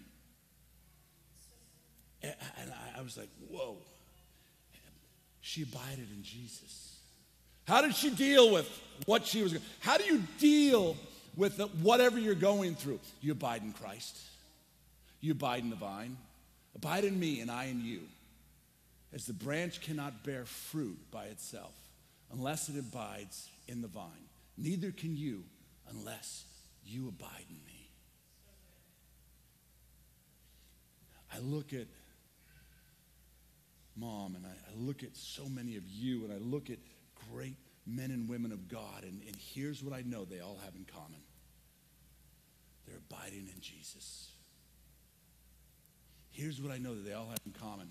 [2.21, 3.77] And I, I was like, whoa.
[5.41, 6.97] She abided in Jesus.
[7.67, 8.69] How did she deal with
[9.05, 10.95] what she was How do you deal
[11.35, 12.99] with the, whatever you're going through?
[13.21, 14.17] You abide in Christ.
[15.19, 16.17] You abide in the vine.
[16.75, 18.01] Abide in me and I in you.
[19.13, 21.73] As the branch cannot bear fruit by itself
[22.31, 25.43] unless it abides in the vine, neither can you
[25.89, 26.45] unless
[26.83, 27.89] you abide in me.
[31.33, 31.87] I look at
[33.95, 36.77] mom, and I, I, look at so many of you, and I look at
[37.31, 37.55] great
[37.85, 40.85] men and women of God, and, and here's what I know they all have in
[40.85, 41.21] common
[42.85, 44.32] they're abiding in Jesus.
[46.33, 47.89] Here's what I know that they all have in common.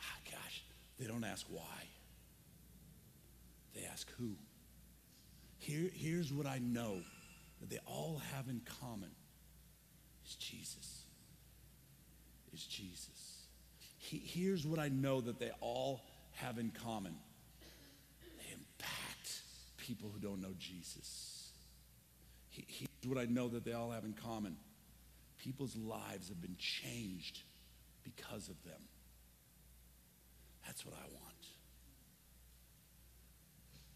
[0.00, 0.62] Ah, gosh,
[1.00, 1.62] they don't ask why.
[3.74, 4.32] They ask who.
[5.58, 7.00] Here, here's what I know
[7.60, 9.10] that they all have in common
[10.26, 11.04] is Jesus.
[12.52, 13.36] Is Jesus
[14.06, 16.02] he, here's what I know that they all
[16.34, 17.16] have in common
[18.38, 19.40] they impact
[19.76, 21.50] people who don't know Jesus.
[22.50, 24.56] He, here's what I know that they all have in common
[25.46, 27.42] people's lives have been changed
[28.02, 28.80] because of them.
[30.66, 31.46] That's what I want.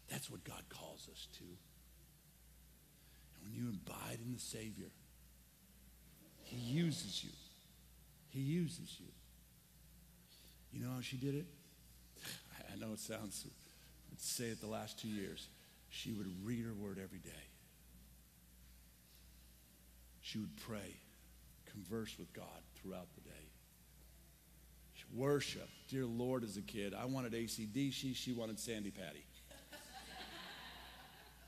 [0.09, 1.43] That's what God calls us to.
[1.43, 4.91] And when you abide in the Savior,
[6.43, 7.31] He uses you.
[8.29, 9.07] He uses you.
[10.71, 11.47] You know how she did it?
[12.73, 13.45] I know it sounds,
[14.09, 15.49] let's say it the last two years.
[15.89, 17.31] She would read her word every day.
[20.21, 20.95] She would pray,
[21.71, 23.35] converse with God throughout the day.
[25.13, 25.67] Worship.
[25.89, 29.25] Dear Lord, as a kid, I wanted ACDC, she wanted Sandi Patty.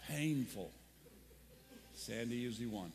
[0.09, 0.73] Painful.
[1.93, 2.91] Sandi usually won.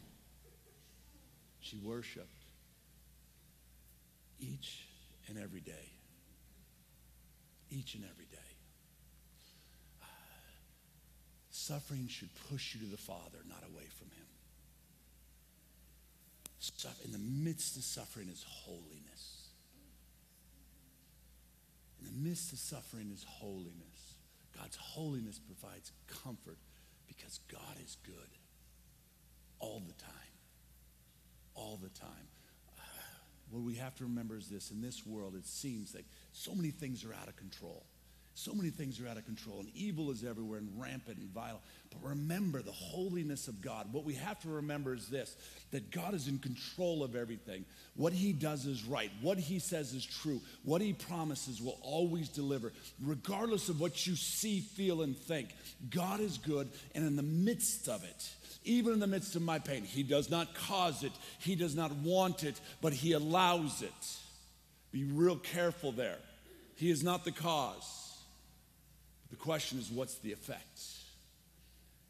[1.60, 2.28] She worshiped
[4.38, 4.86] each
[5.28, 5.92] and every day
[7.70, 8.38] each and every day.
[10.02, 10.06] Uh,
[11.50, 14.26] suffering should push you to the Father, not away from Him.
[17.04, 19.48] In the midst of suffering is holiness.
[22.00, 24.14] In the midst of suffering is holiness.
[24.56, 26.58] God's holiness provides comfort
[27.06, 28.14] because God is good
[29.60, 30.12] all the time.
[31.54, 32.28] All the time.
[33.50, 36.70] What we have to remember is this in this world, it seems like so many
[36.70, 37.86] things are out of control.
[38.38, 41.60] So many things are out of control, and evil is everywhere and rampant and vile.
[41.90, 43.92] But remember the holiness of God.
[43.92, 45.34] What we have to remember is this
[45.72, 47.64] that God is in control of everything.
[47.96, 49.10] What He does is right.
[49.22, 50.40] What He says is true.
[50.62, 52.72] What He promises will always deliver,
[53.02, 55.48] regardless of what you see, feel, and think.
[55.90, 58.30] God is good, and in the midst of it,
[58.62, 59.82] even in the midst of my pain.
[59.82, 64.16] He does not cause it, He does not want it, but He allows it.
[64.92, 66.18] Be real careful there.
[66.76, 68.07] He is not the cause.
[69.30, 70.80] The question is, what's the effect?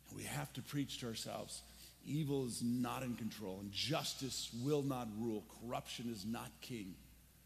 [0.08, 1.62] And we have to preach to ourselves
[2.06, 5.44] evil is not in control, and justice will not rule.
[5.60, 6.94] Corruption is not king.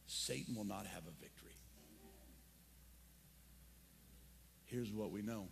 [0.07, 1.43] Satan will not have a victory.
[4.73, 5.47] here's what we know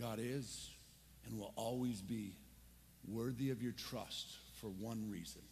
[0.00, 0.70] God is
[1.26, 2.36] and will always be
[3.06, 5.42] worthy of your trust for one reason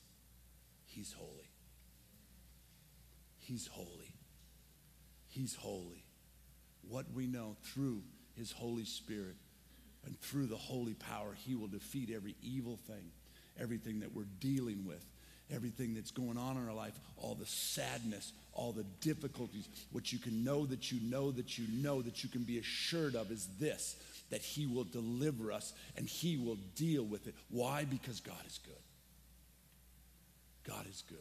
[0.87, 1.51] He's holy.
[3.39, 4.15] He's holy.
[5.29, 6.06] He's holy.
[6.89, 8.03] What we know through
[8.37, 9.37] His Holy Spirit
[10.05, 13.11] and through the holy power, He will defeat every evil thing,
[13.61, 15.05] everything that we're dealing with,
[15.53, 19.69] everything that's going on in our life, all the sadness, all the difficulties.
[19.93, 23.15] What you can know that you know that you know that you can be assured
[23.15, 23.97] of is this
[24.31, 27.35] that He will deliver us and He will deal with it.
[27.49, 27.85] Why?
[27.85, 28.75] Because God is good.
[30.67, 31.19] God is good.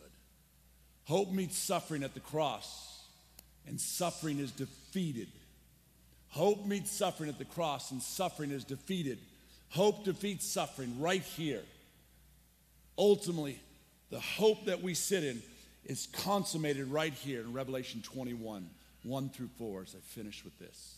[1.06, 3.04] Hope meets suffering at the cross,
[3.67, 5.28] and suffering is defeated.
[6.36, 9.19] Hope meets suffering at the cross, and suffering is defeated.
[9.69, 11.62] Hope defeats suffering right here.
[12.98, 13.58] Ultimately,
[14.10, 15.41] the hope that we sit in
[15.86, 18.69] is consummated right here in Revelation 21,
[19.04, 20.98] 1 through 4, as I finish with this.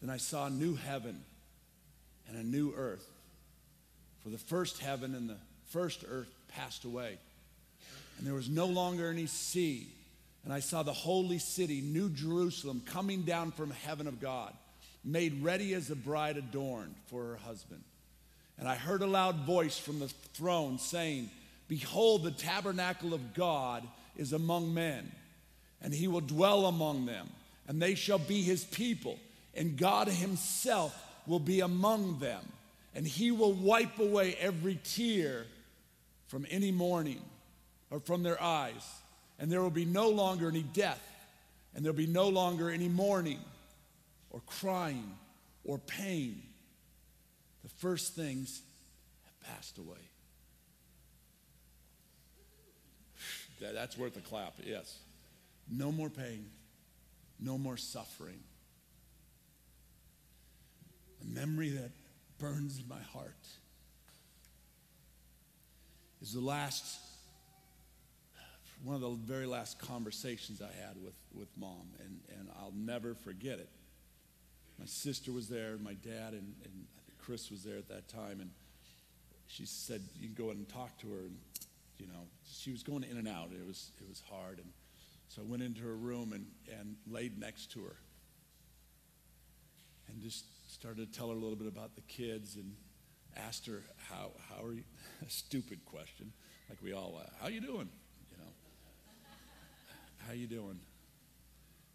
[0.00, 1.20] Then I saw a new heaven
[2.30, 3.06] and a new earth.
[4.22, 5.36] For the first heaven and the
[5.68, 7.18] first earth passed away,
[8.16, 9.88] and there was no longer any sea.
[10.44, 14.54] And I saw the holy city, New Jerusalem, coming down from heaven of God,
[15.04, 17.82] made ready as a bride adorned for her husband.
[18.58, 21.30] And I heard a loud voice from the throne saying,
[21.68, 25.10] Behold, the tabernacle of God is among men,
[25.80, 27.28] and he will dwell among them,
[27.68, 29.18] and they shall be his people,
[29.54, 32.40] and God himself will be among them,
[32.94, 35.46] and he will wipe away every tear
[36.26, 37.20] from any mourning
[37.90, 38.84] or from their eyes,
[39.38, 41.02] and there will be no longer any death,
[41.74, 43.40] and there'll be no longer any mourning
[44.30, 45.14] or crying
[45.64, 46.42] or pain.
[47.62, 48.62] The first things
[49.24, 49.96] have passed away.
[53.60, 54.98] That's worth a clap, yes.
[55.70, 56.46] No more pain,
[57.40, 58.38] no more suffering.
[61.22, 61.90] A memory that
[62.38, 63.34] burns in my heart
[66.22, 66.84] is the last,
[68.82, 73.14] one of the very last conversations I had with, with mom, and, and I'll never
[73.14, 73.68] forget it.
[74.78, 76.86] My sister was there, my dad, and, and
[77.18, 78.50] Chris was there at that time, and
[79.46, 81.20] she said, You can go in and talk to her.
[81.20, 81.36] And
[81.98, 83.50] you know, she was going in and out.
[83.52, 84.58] It was, it was hard.
[84.58, 84.72] And
[85.28, 86.46] so I went into her room and,
[86.78, 87.96] and laid next to her
[90.08, 92.74] and just started to tell her a little bit about the kids and
[93.36, 94.84] asked her, how, how are you?
[95.26, 96.32] A stupid question,
[96.68, 97.88] like we all, uh, how you doing?
[100.28, 100.78] How you doing?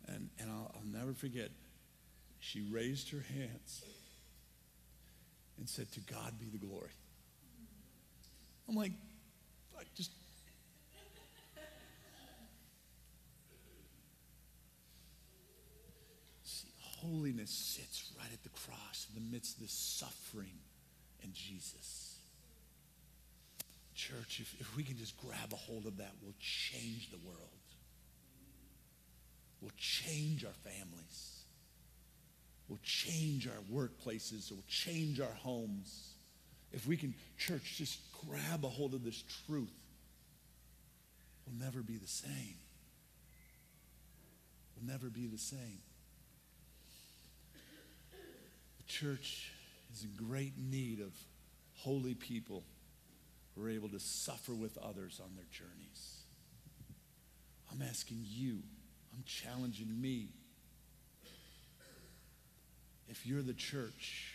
[0.08, 1.52] And, and I'll, I'll never forget,
[2.40, 3.84] she raised her hands
[5.60, 6.90] and said, to God be the glory.
[8.68, 8.94] I'm like,
[9.78, 10.10] I just.
[16.44, 20.58] See, holiness sits right at the cross in the midst of this suffering
[21.22, 22.18] and Jesus.
[23.94, 27.63] Church, if, if we can just grab a hold of that, we'll change the world.
[29.64, 31.40] We'll change our families.
[32.68, 34.52] We'll change our workplaces.
[34.52, 36.16] We'll change our homes.
[36.74, 37.98] If we can, church, just
[38.28, 39.72] grab a hold of this truth,
[41.48, 42.58] we'll never be the same.
[44.76, 45.80] We'll never be the same.
[48.80, 49.54] The church
[49.94, 51.14] is in great need of
[51.76, 52.66] holy people
[53.56, 56.18] who are able to suffer with others on their journeys.
[57.72, 58.60] I'm asking you,
[59.14, 60.30] I'm challenging me.
[63.10, 64.34] If you're the church,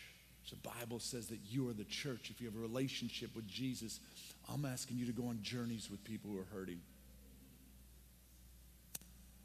[0.51, 2.31] the Bible says that you are the church.
[2.31, 4.01] If you have a relationship with Jesus,
[4.53, 6.81] I'm asking you to go on journeys with people who are hurting.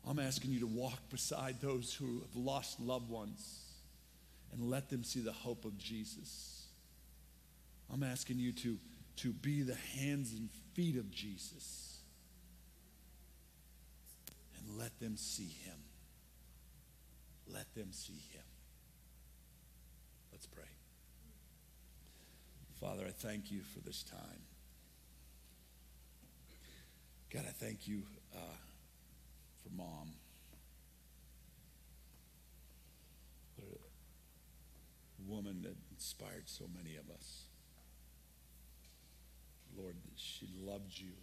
[0.07, 3.63] I'm asking you to walk beside those who have lost loved ones
[4.51, 6.67] and let them see the hope of Jesus.
[7.91, 8.77] I'm asking you to,
[9.17, 11.92] to be the hands and feet of Jesus
[14.77, 15.77] let them see him.
[17.47, 18.43] Let them see him.
[20.31, 20.63] Let's pray.
[22.79, 24.41] Father, I thank you for this time.
[27.31, 28.03] God, I thank you
[28.35, 28.37] uh,
[29.63, 30.13] for mom.
[35.25, 37.43] Woman that inspired so many of us.
[39.77, 41.13] Lord, she loved you.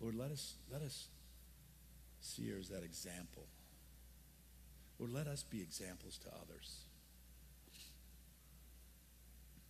[0.00, 1.06] Lord, let us, let us
[2.24, 3.46] see her as that example.
[4.98, 6.84] Lord, let us be examples to others.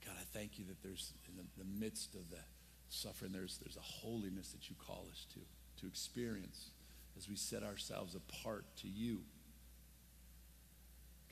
[0.04, 2.38] God, I thank you that there's in the, the midst of the
[2.88, 5.40] suffering, there's, there's a holiness that you call us to,
[5.80, 6.70] to experience
[7.16, 9.20] as we set ourselves apart to you.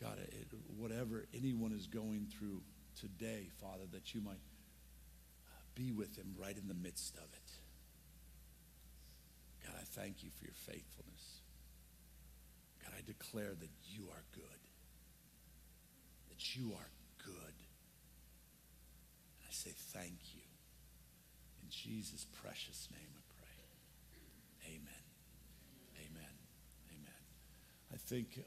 [0.01, 0.47] God, it,
[0.79, 2.63] whatever anyone is going through
[2.99, 7.50] today, Father, that you might uh, be with them right in the midst of it.
[9.71, 11.41] God, I thank you for your faithfulness.
[12.83, 14.61] God, I declare that you are good.
[16.29, 16.91] That you are
[17.25, 17.55] good.
[19.39, 20.43] And I say thank you.
[21.63, 24.75] In Jesus' precious name I pray.
[24.75, 25.05] Amen.
[25.99, 26.35] Amen.
[26.91, 27.23] Amen.
[27.95, 28.43] I think uh,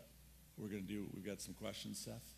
[0.57, 2.35] we're going to do, we've got some questions, Seth.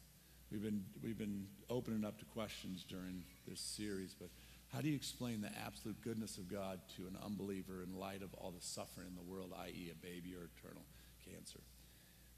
[0.51, 4.29] We've been, we've been opening up to questions during this series, but
[4.75, 8.33] how do you explain the absolute goodness of God to an unbeliever in light of
[8.33, 10.83] all the suffering in the world, i.e., a baby or eternal
[11.23, 11.61] cancer?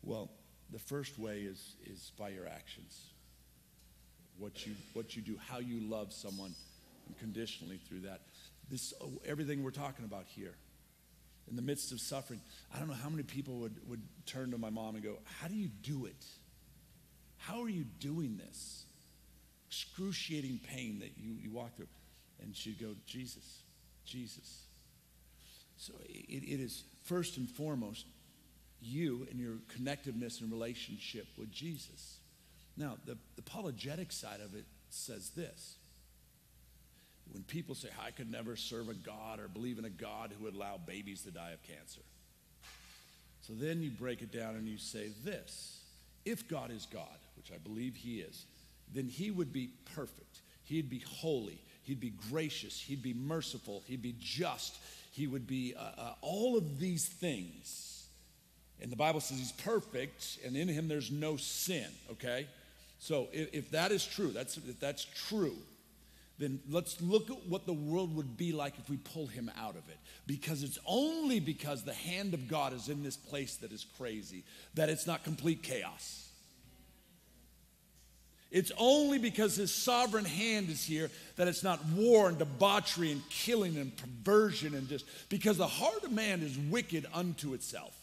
[0.03, 0.29] Well,
[0.71, 3.09] the first way is, is by your actions.
[4.37, 6.53] What you, what you do, how you love someone
[7.07, 8.21] unconditionally through that.
[8.69, 10.53] This, oh, everything we're talking about here,
[11.49, 14.59] in the midst of suffering, I don't know how many people would, would turn to
[14.59, 16.23] my mom and go, How do you do it?
[17.37, 18.83] How are you doing this?
[19.69, 21.87] Excruciating pain that you, you walk through.
[22.41, 23.63] And she'd go, Jesus,
[24.05, 24.63] Jesus.
[25.77, 28.05] So it, it is first and foremost
[28.81, 32.17] you and your connectiveness and relationship with Jesus.
[32.75, 35.75] Now, the, the apologetic side of it says this.
[37.31, 40.45] When people say, I could never serve a God or believe in a God who
[40.45, 42.01] would allow babies to die of cancer.
[43.41, 45.79] So then you break it down and you say this
[46.25, 48.45] if God is God, which I believe He is,
[48.93, 50.41] then He would be perfect.
[50.63, 51.59] He'd be holy.
[51.87, 52.81] He'd be gracious.
[52.81, 53.81] He'd be merciful.
[53.87, 54.77] He'd be just.
[55.11, 58.07] He would be uh, uh, all of these things.
[58.81, 62.47] And the Bible says He's perfect, and in Him there's no sin, okay?
[62.99, 65.55] So if, if that is true, that's, if that's true,
[66.39, 69.75] then let's look at what the world would be like if we pull him out
[69.75, 69.97] of it.
[70.27, 74.43] Because it's only because the hand of God is in this place that is crazy
[74.75, 76.26] that it's not complete chaos.
[78.49, 83.27] It's only because his sovereign hand is here that it's not war and debauchery and
[83.29, 87.93] killing and perversion and just because the heart of man is wicked unto itself.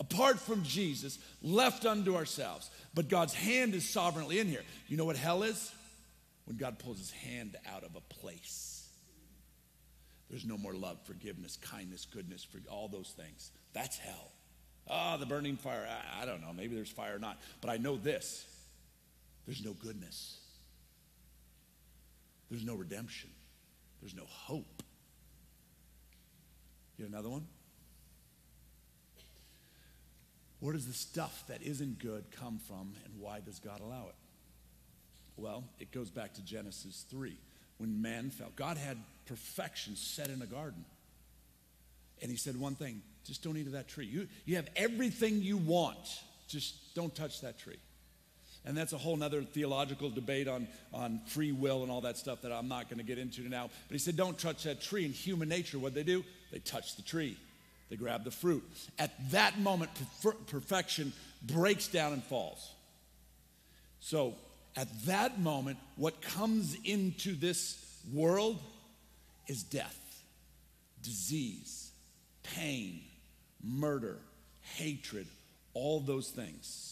[0.00, 2.70] Apart from Jesus, left unto ourselves.
[2.92, 4.62] But God's hand is sovereignly in here.
[4.88, 5.70] You know what hell is?
[6.46, 8.88] When God pulls his hand out of a place.
[10.28, 13.52] There's no more love, forgiveness, kindness, goodness, for all those things.
[13.74, 14.32] That's hell.
[14.88, 15.86] Ah, oh, the burning fire.
[15.88, 16.52] I, I don't know.
[16.52, 17.38] Maybe there's fire or not.
[17.60, 18.44] But I know this
[19.46, 20.38] there's no goodness.
[22.50, 23.30] There's no redemption.
[24.00, 24.82] There's no hope.
[26.98, 27.46] Get another one?
[30.60, 34.14] Where does the stuff that isn't good come from, and why does God allow it?
[35.36, 37.36] Well, it goes back to Genesis 3.
[37.78, 40.84] When man fell, God had perfection set in a garden.
[42.20, 44.06] And he said one thing just don't eat of that tree.
[44.06, 45.98] You, you have everything you want,
[46.48, 47.78] just don't touch that tree.
[48.64, 52.42] And that's a whole other theological debate on, on free will and all that stuff
[52.42, 53.70] that I'm not going to get into now.
[53.88, 55.04] But he said, don't touch that tree.
[55.04, 56.24] In human nature, what they do?
[56.52, 57.36] They touch the tree,
[57.90, 58.62] they grab the fruit.
[58.98, 59.90] At that moment,
[60.22, 62.70] per- perfection breaks down and falls.
[64.00, 64.34] So
[64.76, 67.82] at that moment, what comes into this
[68.12, 68.58] world
[69.48, 69.98] is death,
[71.02, 71.90] disease,
[72.42, 73.00] pain,
[73.62, 74.18] murder,
[74.60, 75.26] hatred,
[75.74, 76.91] all those things.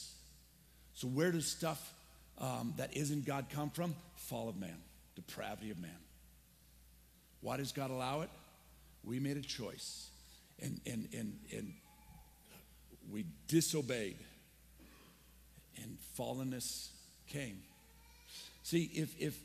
[1.01, 1.95] So, where does stuff
[2.37, 3.95] um, that isn't God come from?
[4.17, 4.77] Fall of man,
[5.17, 5.97] depravity of man.
[7.41, 8.29] Why does God allow it?
[9.03, 10.11] We made a choice
[10.61, 11.73] and, and, and, and
[13.11, 14.19] we disobeyed,
[15.83, 16.89] and fallenness
[17.29, 17.63] came.
[18.63, 19.39] See, if, if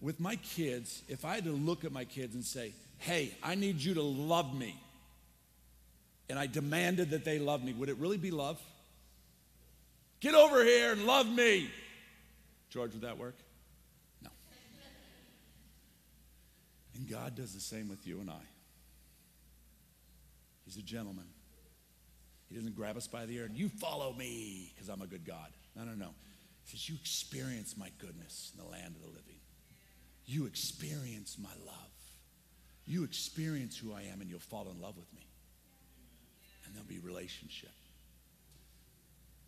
[0.00, 3.54] with my kids, if I had to look at my kids and say, hey, I
[3.54, 4.80] need you to love me,
[6.30, 8.58] and I demanded that they love me, would it really be love?
[10.20, 11.70] Get over here and love me.
[12.68, 13.36] George, would that work?
[14.22, 14.30] No.
[16.94, 18.42] And God does the same with you and I.
[20.64, 21.24] He's a gentleman.
[22.48, 25.24] He doesn't grab us by the ear and you follow me because I'm a good
[25.24, 25.50] God.
[25.74, 26.10] No, no, no.
[26.64, 29.40] He says, You experience my goodness in the land of the living.
[30.26, 31.76] You experience my love.
[32.86, 35.26] You experience who I am and you'll fall in love with me.
[36.64, 37.70] And there'll be relationship.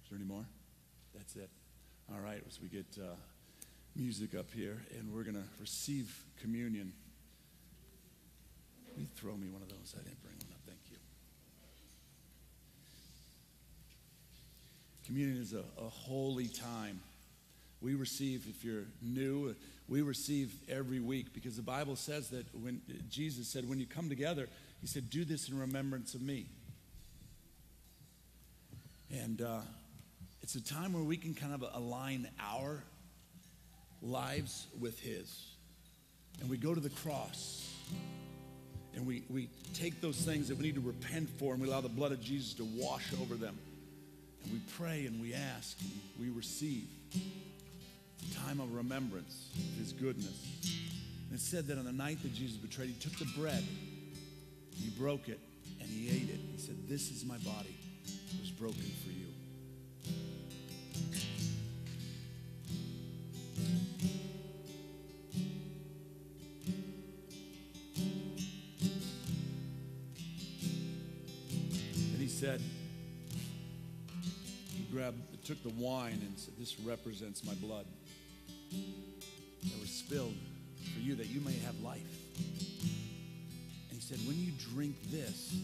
[0.05, 0.47] Is there any more?
[1.15, 1.51] That's it.
[2.13, 3.15] All right, as we get uh,
[3.95, 6.93] music up here, and we're going to receive communion.
[8.97, 9.95] You throw me one of those?
[9.99, 10.61] I didn't bring one up.
[10.67, 10.97] Thank you.
[15.07, 17.01] Communion is a, a holy time.
[17.81, 19.55] We receive, if you're new,
[19.89, 24.09] we receive every week because the Bible says that when Jesus said, when you come
[24.09, 24.49] together,
[24.81, 26.47] he said, do this in remembrance of me.
[29.11, 29.61] And uh,
[30.43, 32.82] it's a time where we can kind of align our
[34.03, 35.53] lives with His.
[36.40, 37.72] And we go to the cross
[38.95, 41.80] and we, we take those things that we need to repent for and we allow
[41.80, 43.57] the blood of Jesus to wash over them.
[44.43, 49.93] And we pray and we ask and we receive the time of remembrance of his
[49.93, 50.47] goodness.
[51.28, 53.62] And it said that on the night that Jesus betrayed, he took the bread,
[54.74, 55.40] he broke it,
[55.80, 56.40] and he ate it.
[56.55, 57.76] He said, This is my body.
[58.05, 59.26] It was broken for you.
[72.12, 72.61] And he said,
[74.70, 77.86] he grabbed, took the wine and said, This represents my blood
[78.70, 80.34] that was spilled
[80.95, 82.01] for you that you may have life.
[82.36, 85.55] And he said, When you drink this,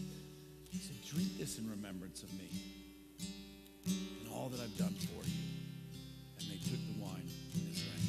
[0.70, 2.48] he said, Drink this in remembrance of me
[4.48, 5.34] all that I've done for you.
[6.40, 8.04] And they took the wine and drank.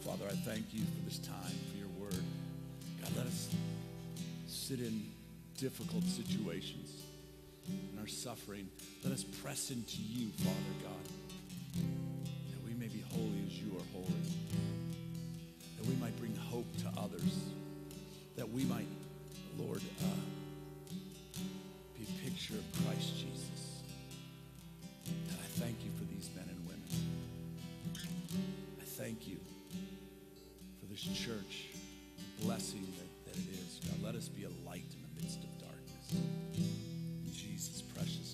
[0.00, 1.34] Father, I thank you for this time,
[1.70, 2.24] for your word.
[3.02, 3.50] God, let us
[4.46, 5.04] sit in
[5.58, 7.02] difficult situations
[7.92, 8.68] in our suffering.
[9.02, 11.84] Let us press into you, Father God,
[12.50, 14.06] that we may be holy as you are holy,
[15.78, 17.50] that we might bring hope to others,
[18.36, 18.88] that we might,
[19.58, 20.90] Lord, uh,
[21.96, 23.82] be a picture of Christ Jesus.
[25.06, 26.82] And I thank you for these men and women.
[28.80, 29.36] I thank you
[30.80, 31.68] for this church,
[32.38, 33.80] the blessing that, that it is.
[33.84, 36.12] God, let us be a light in the midst of darkness.
[37.24, 38.33] In Jesus' precious.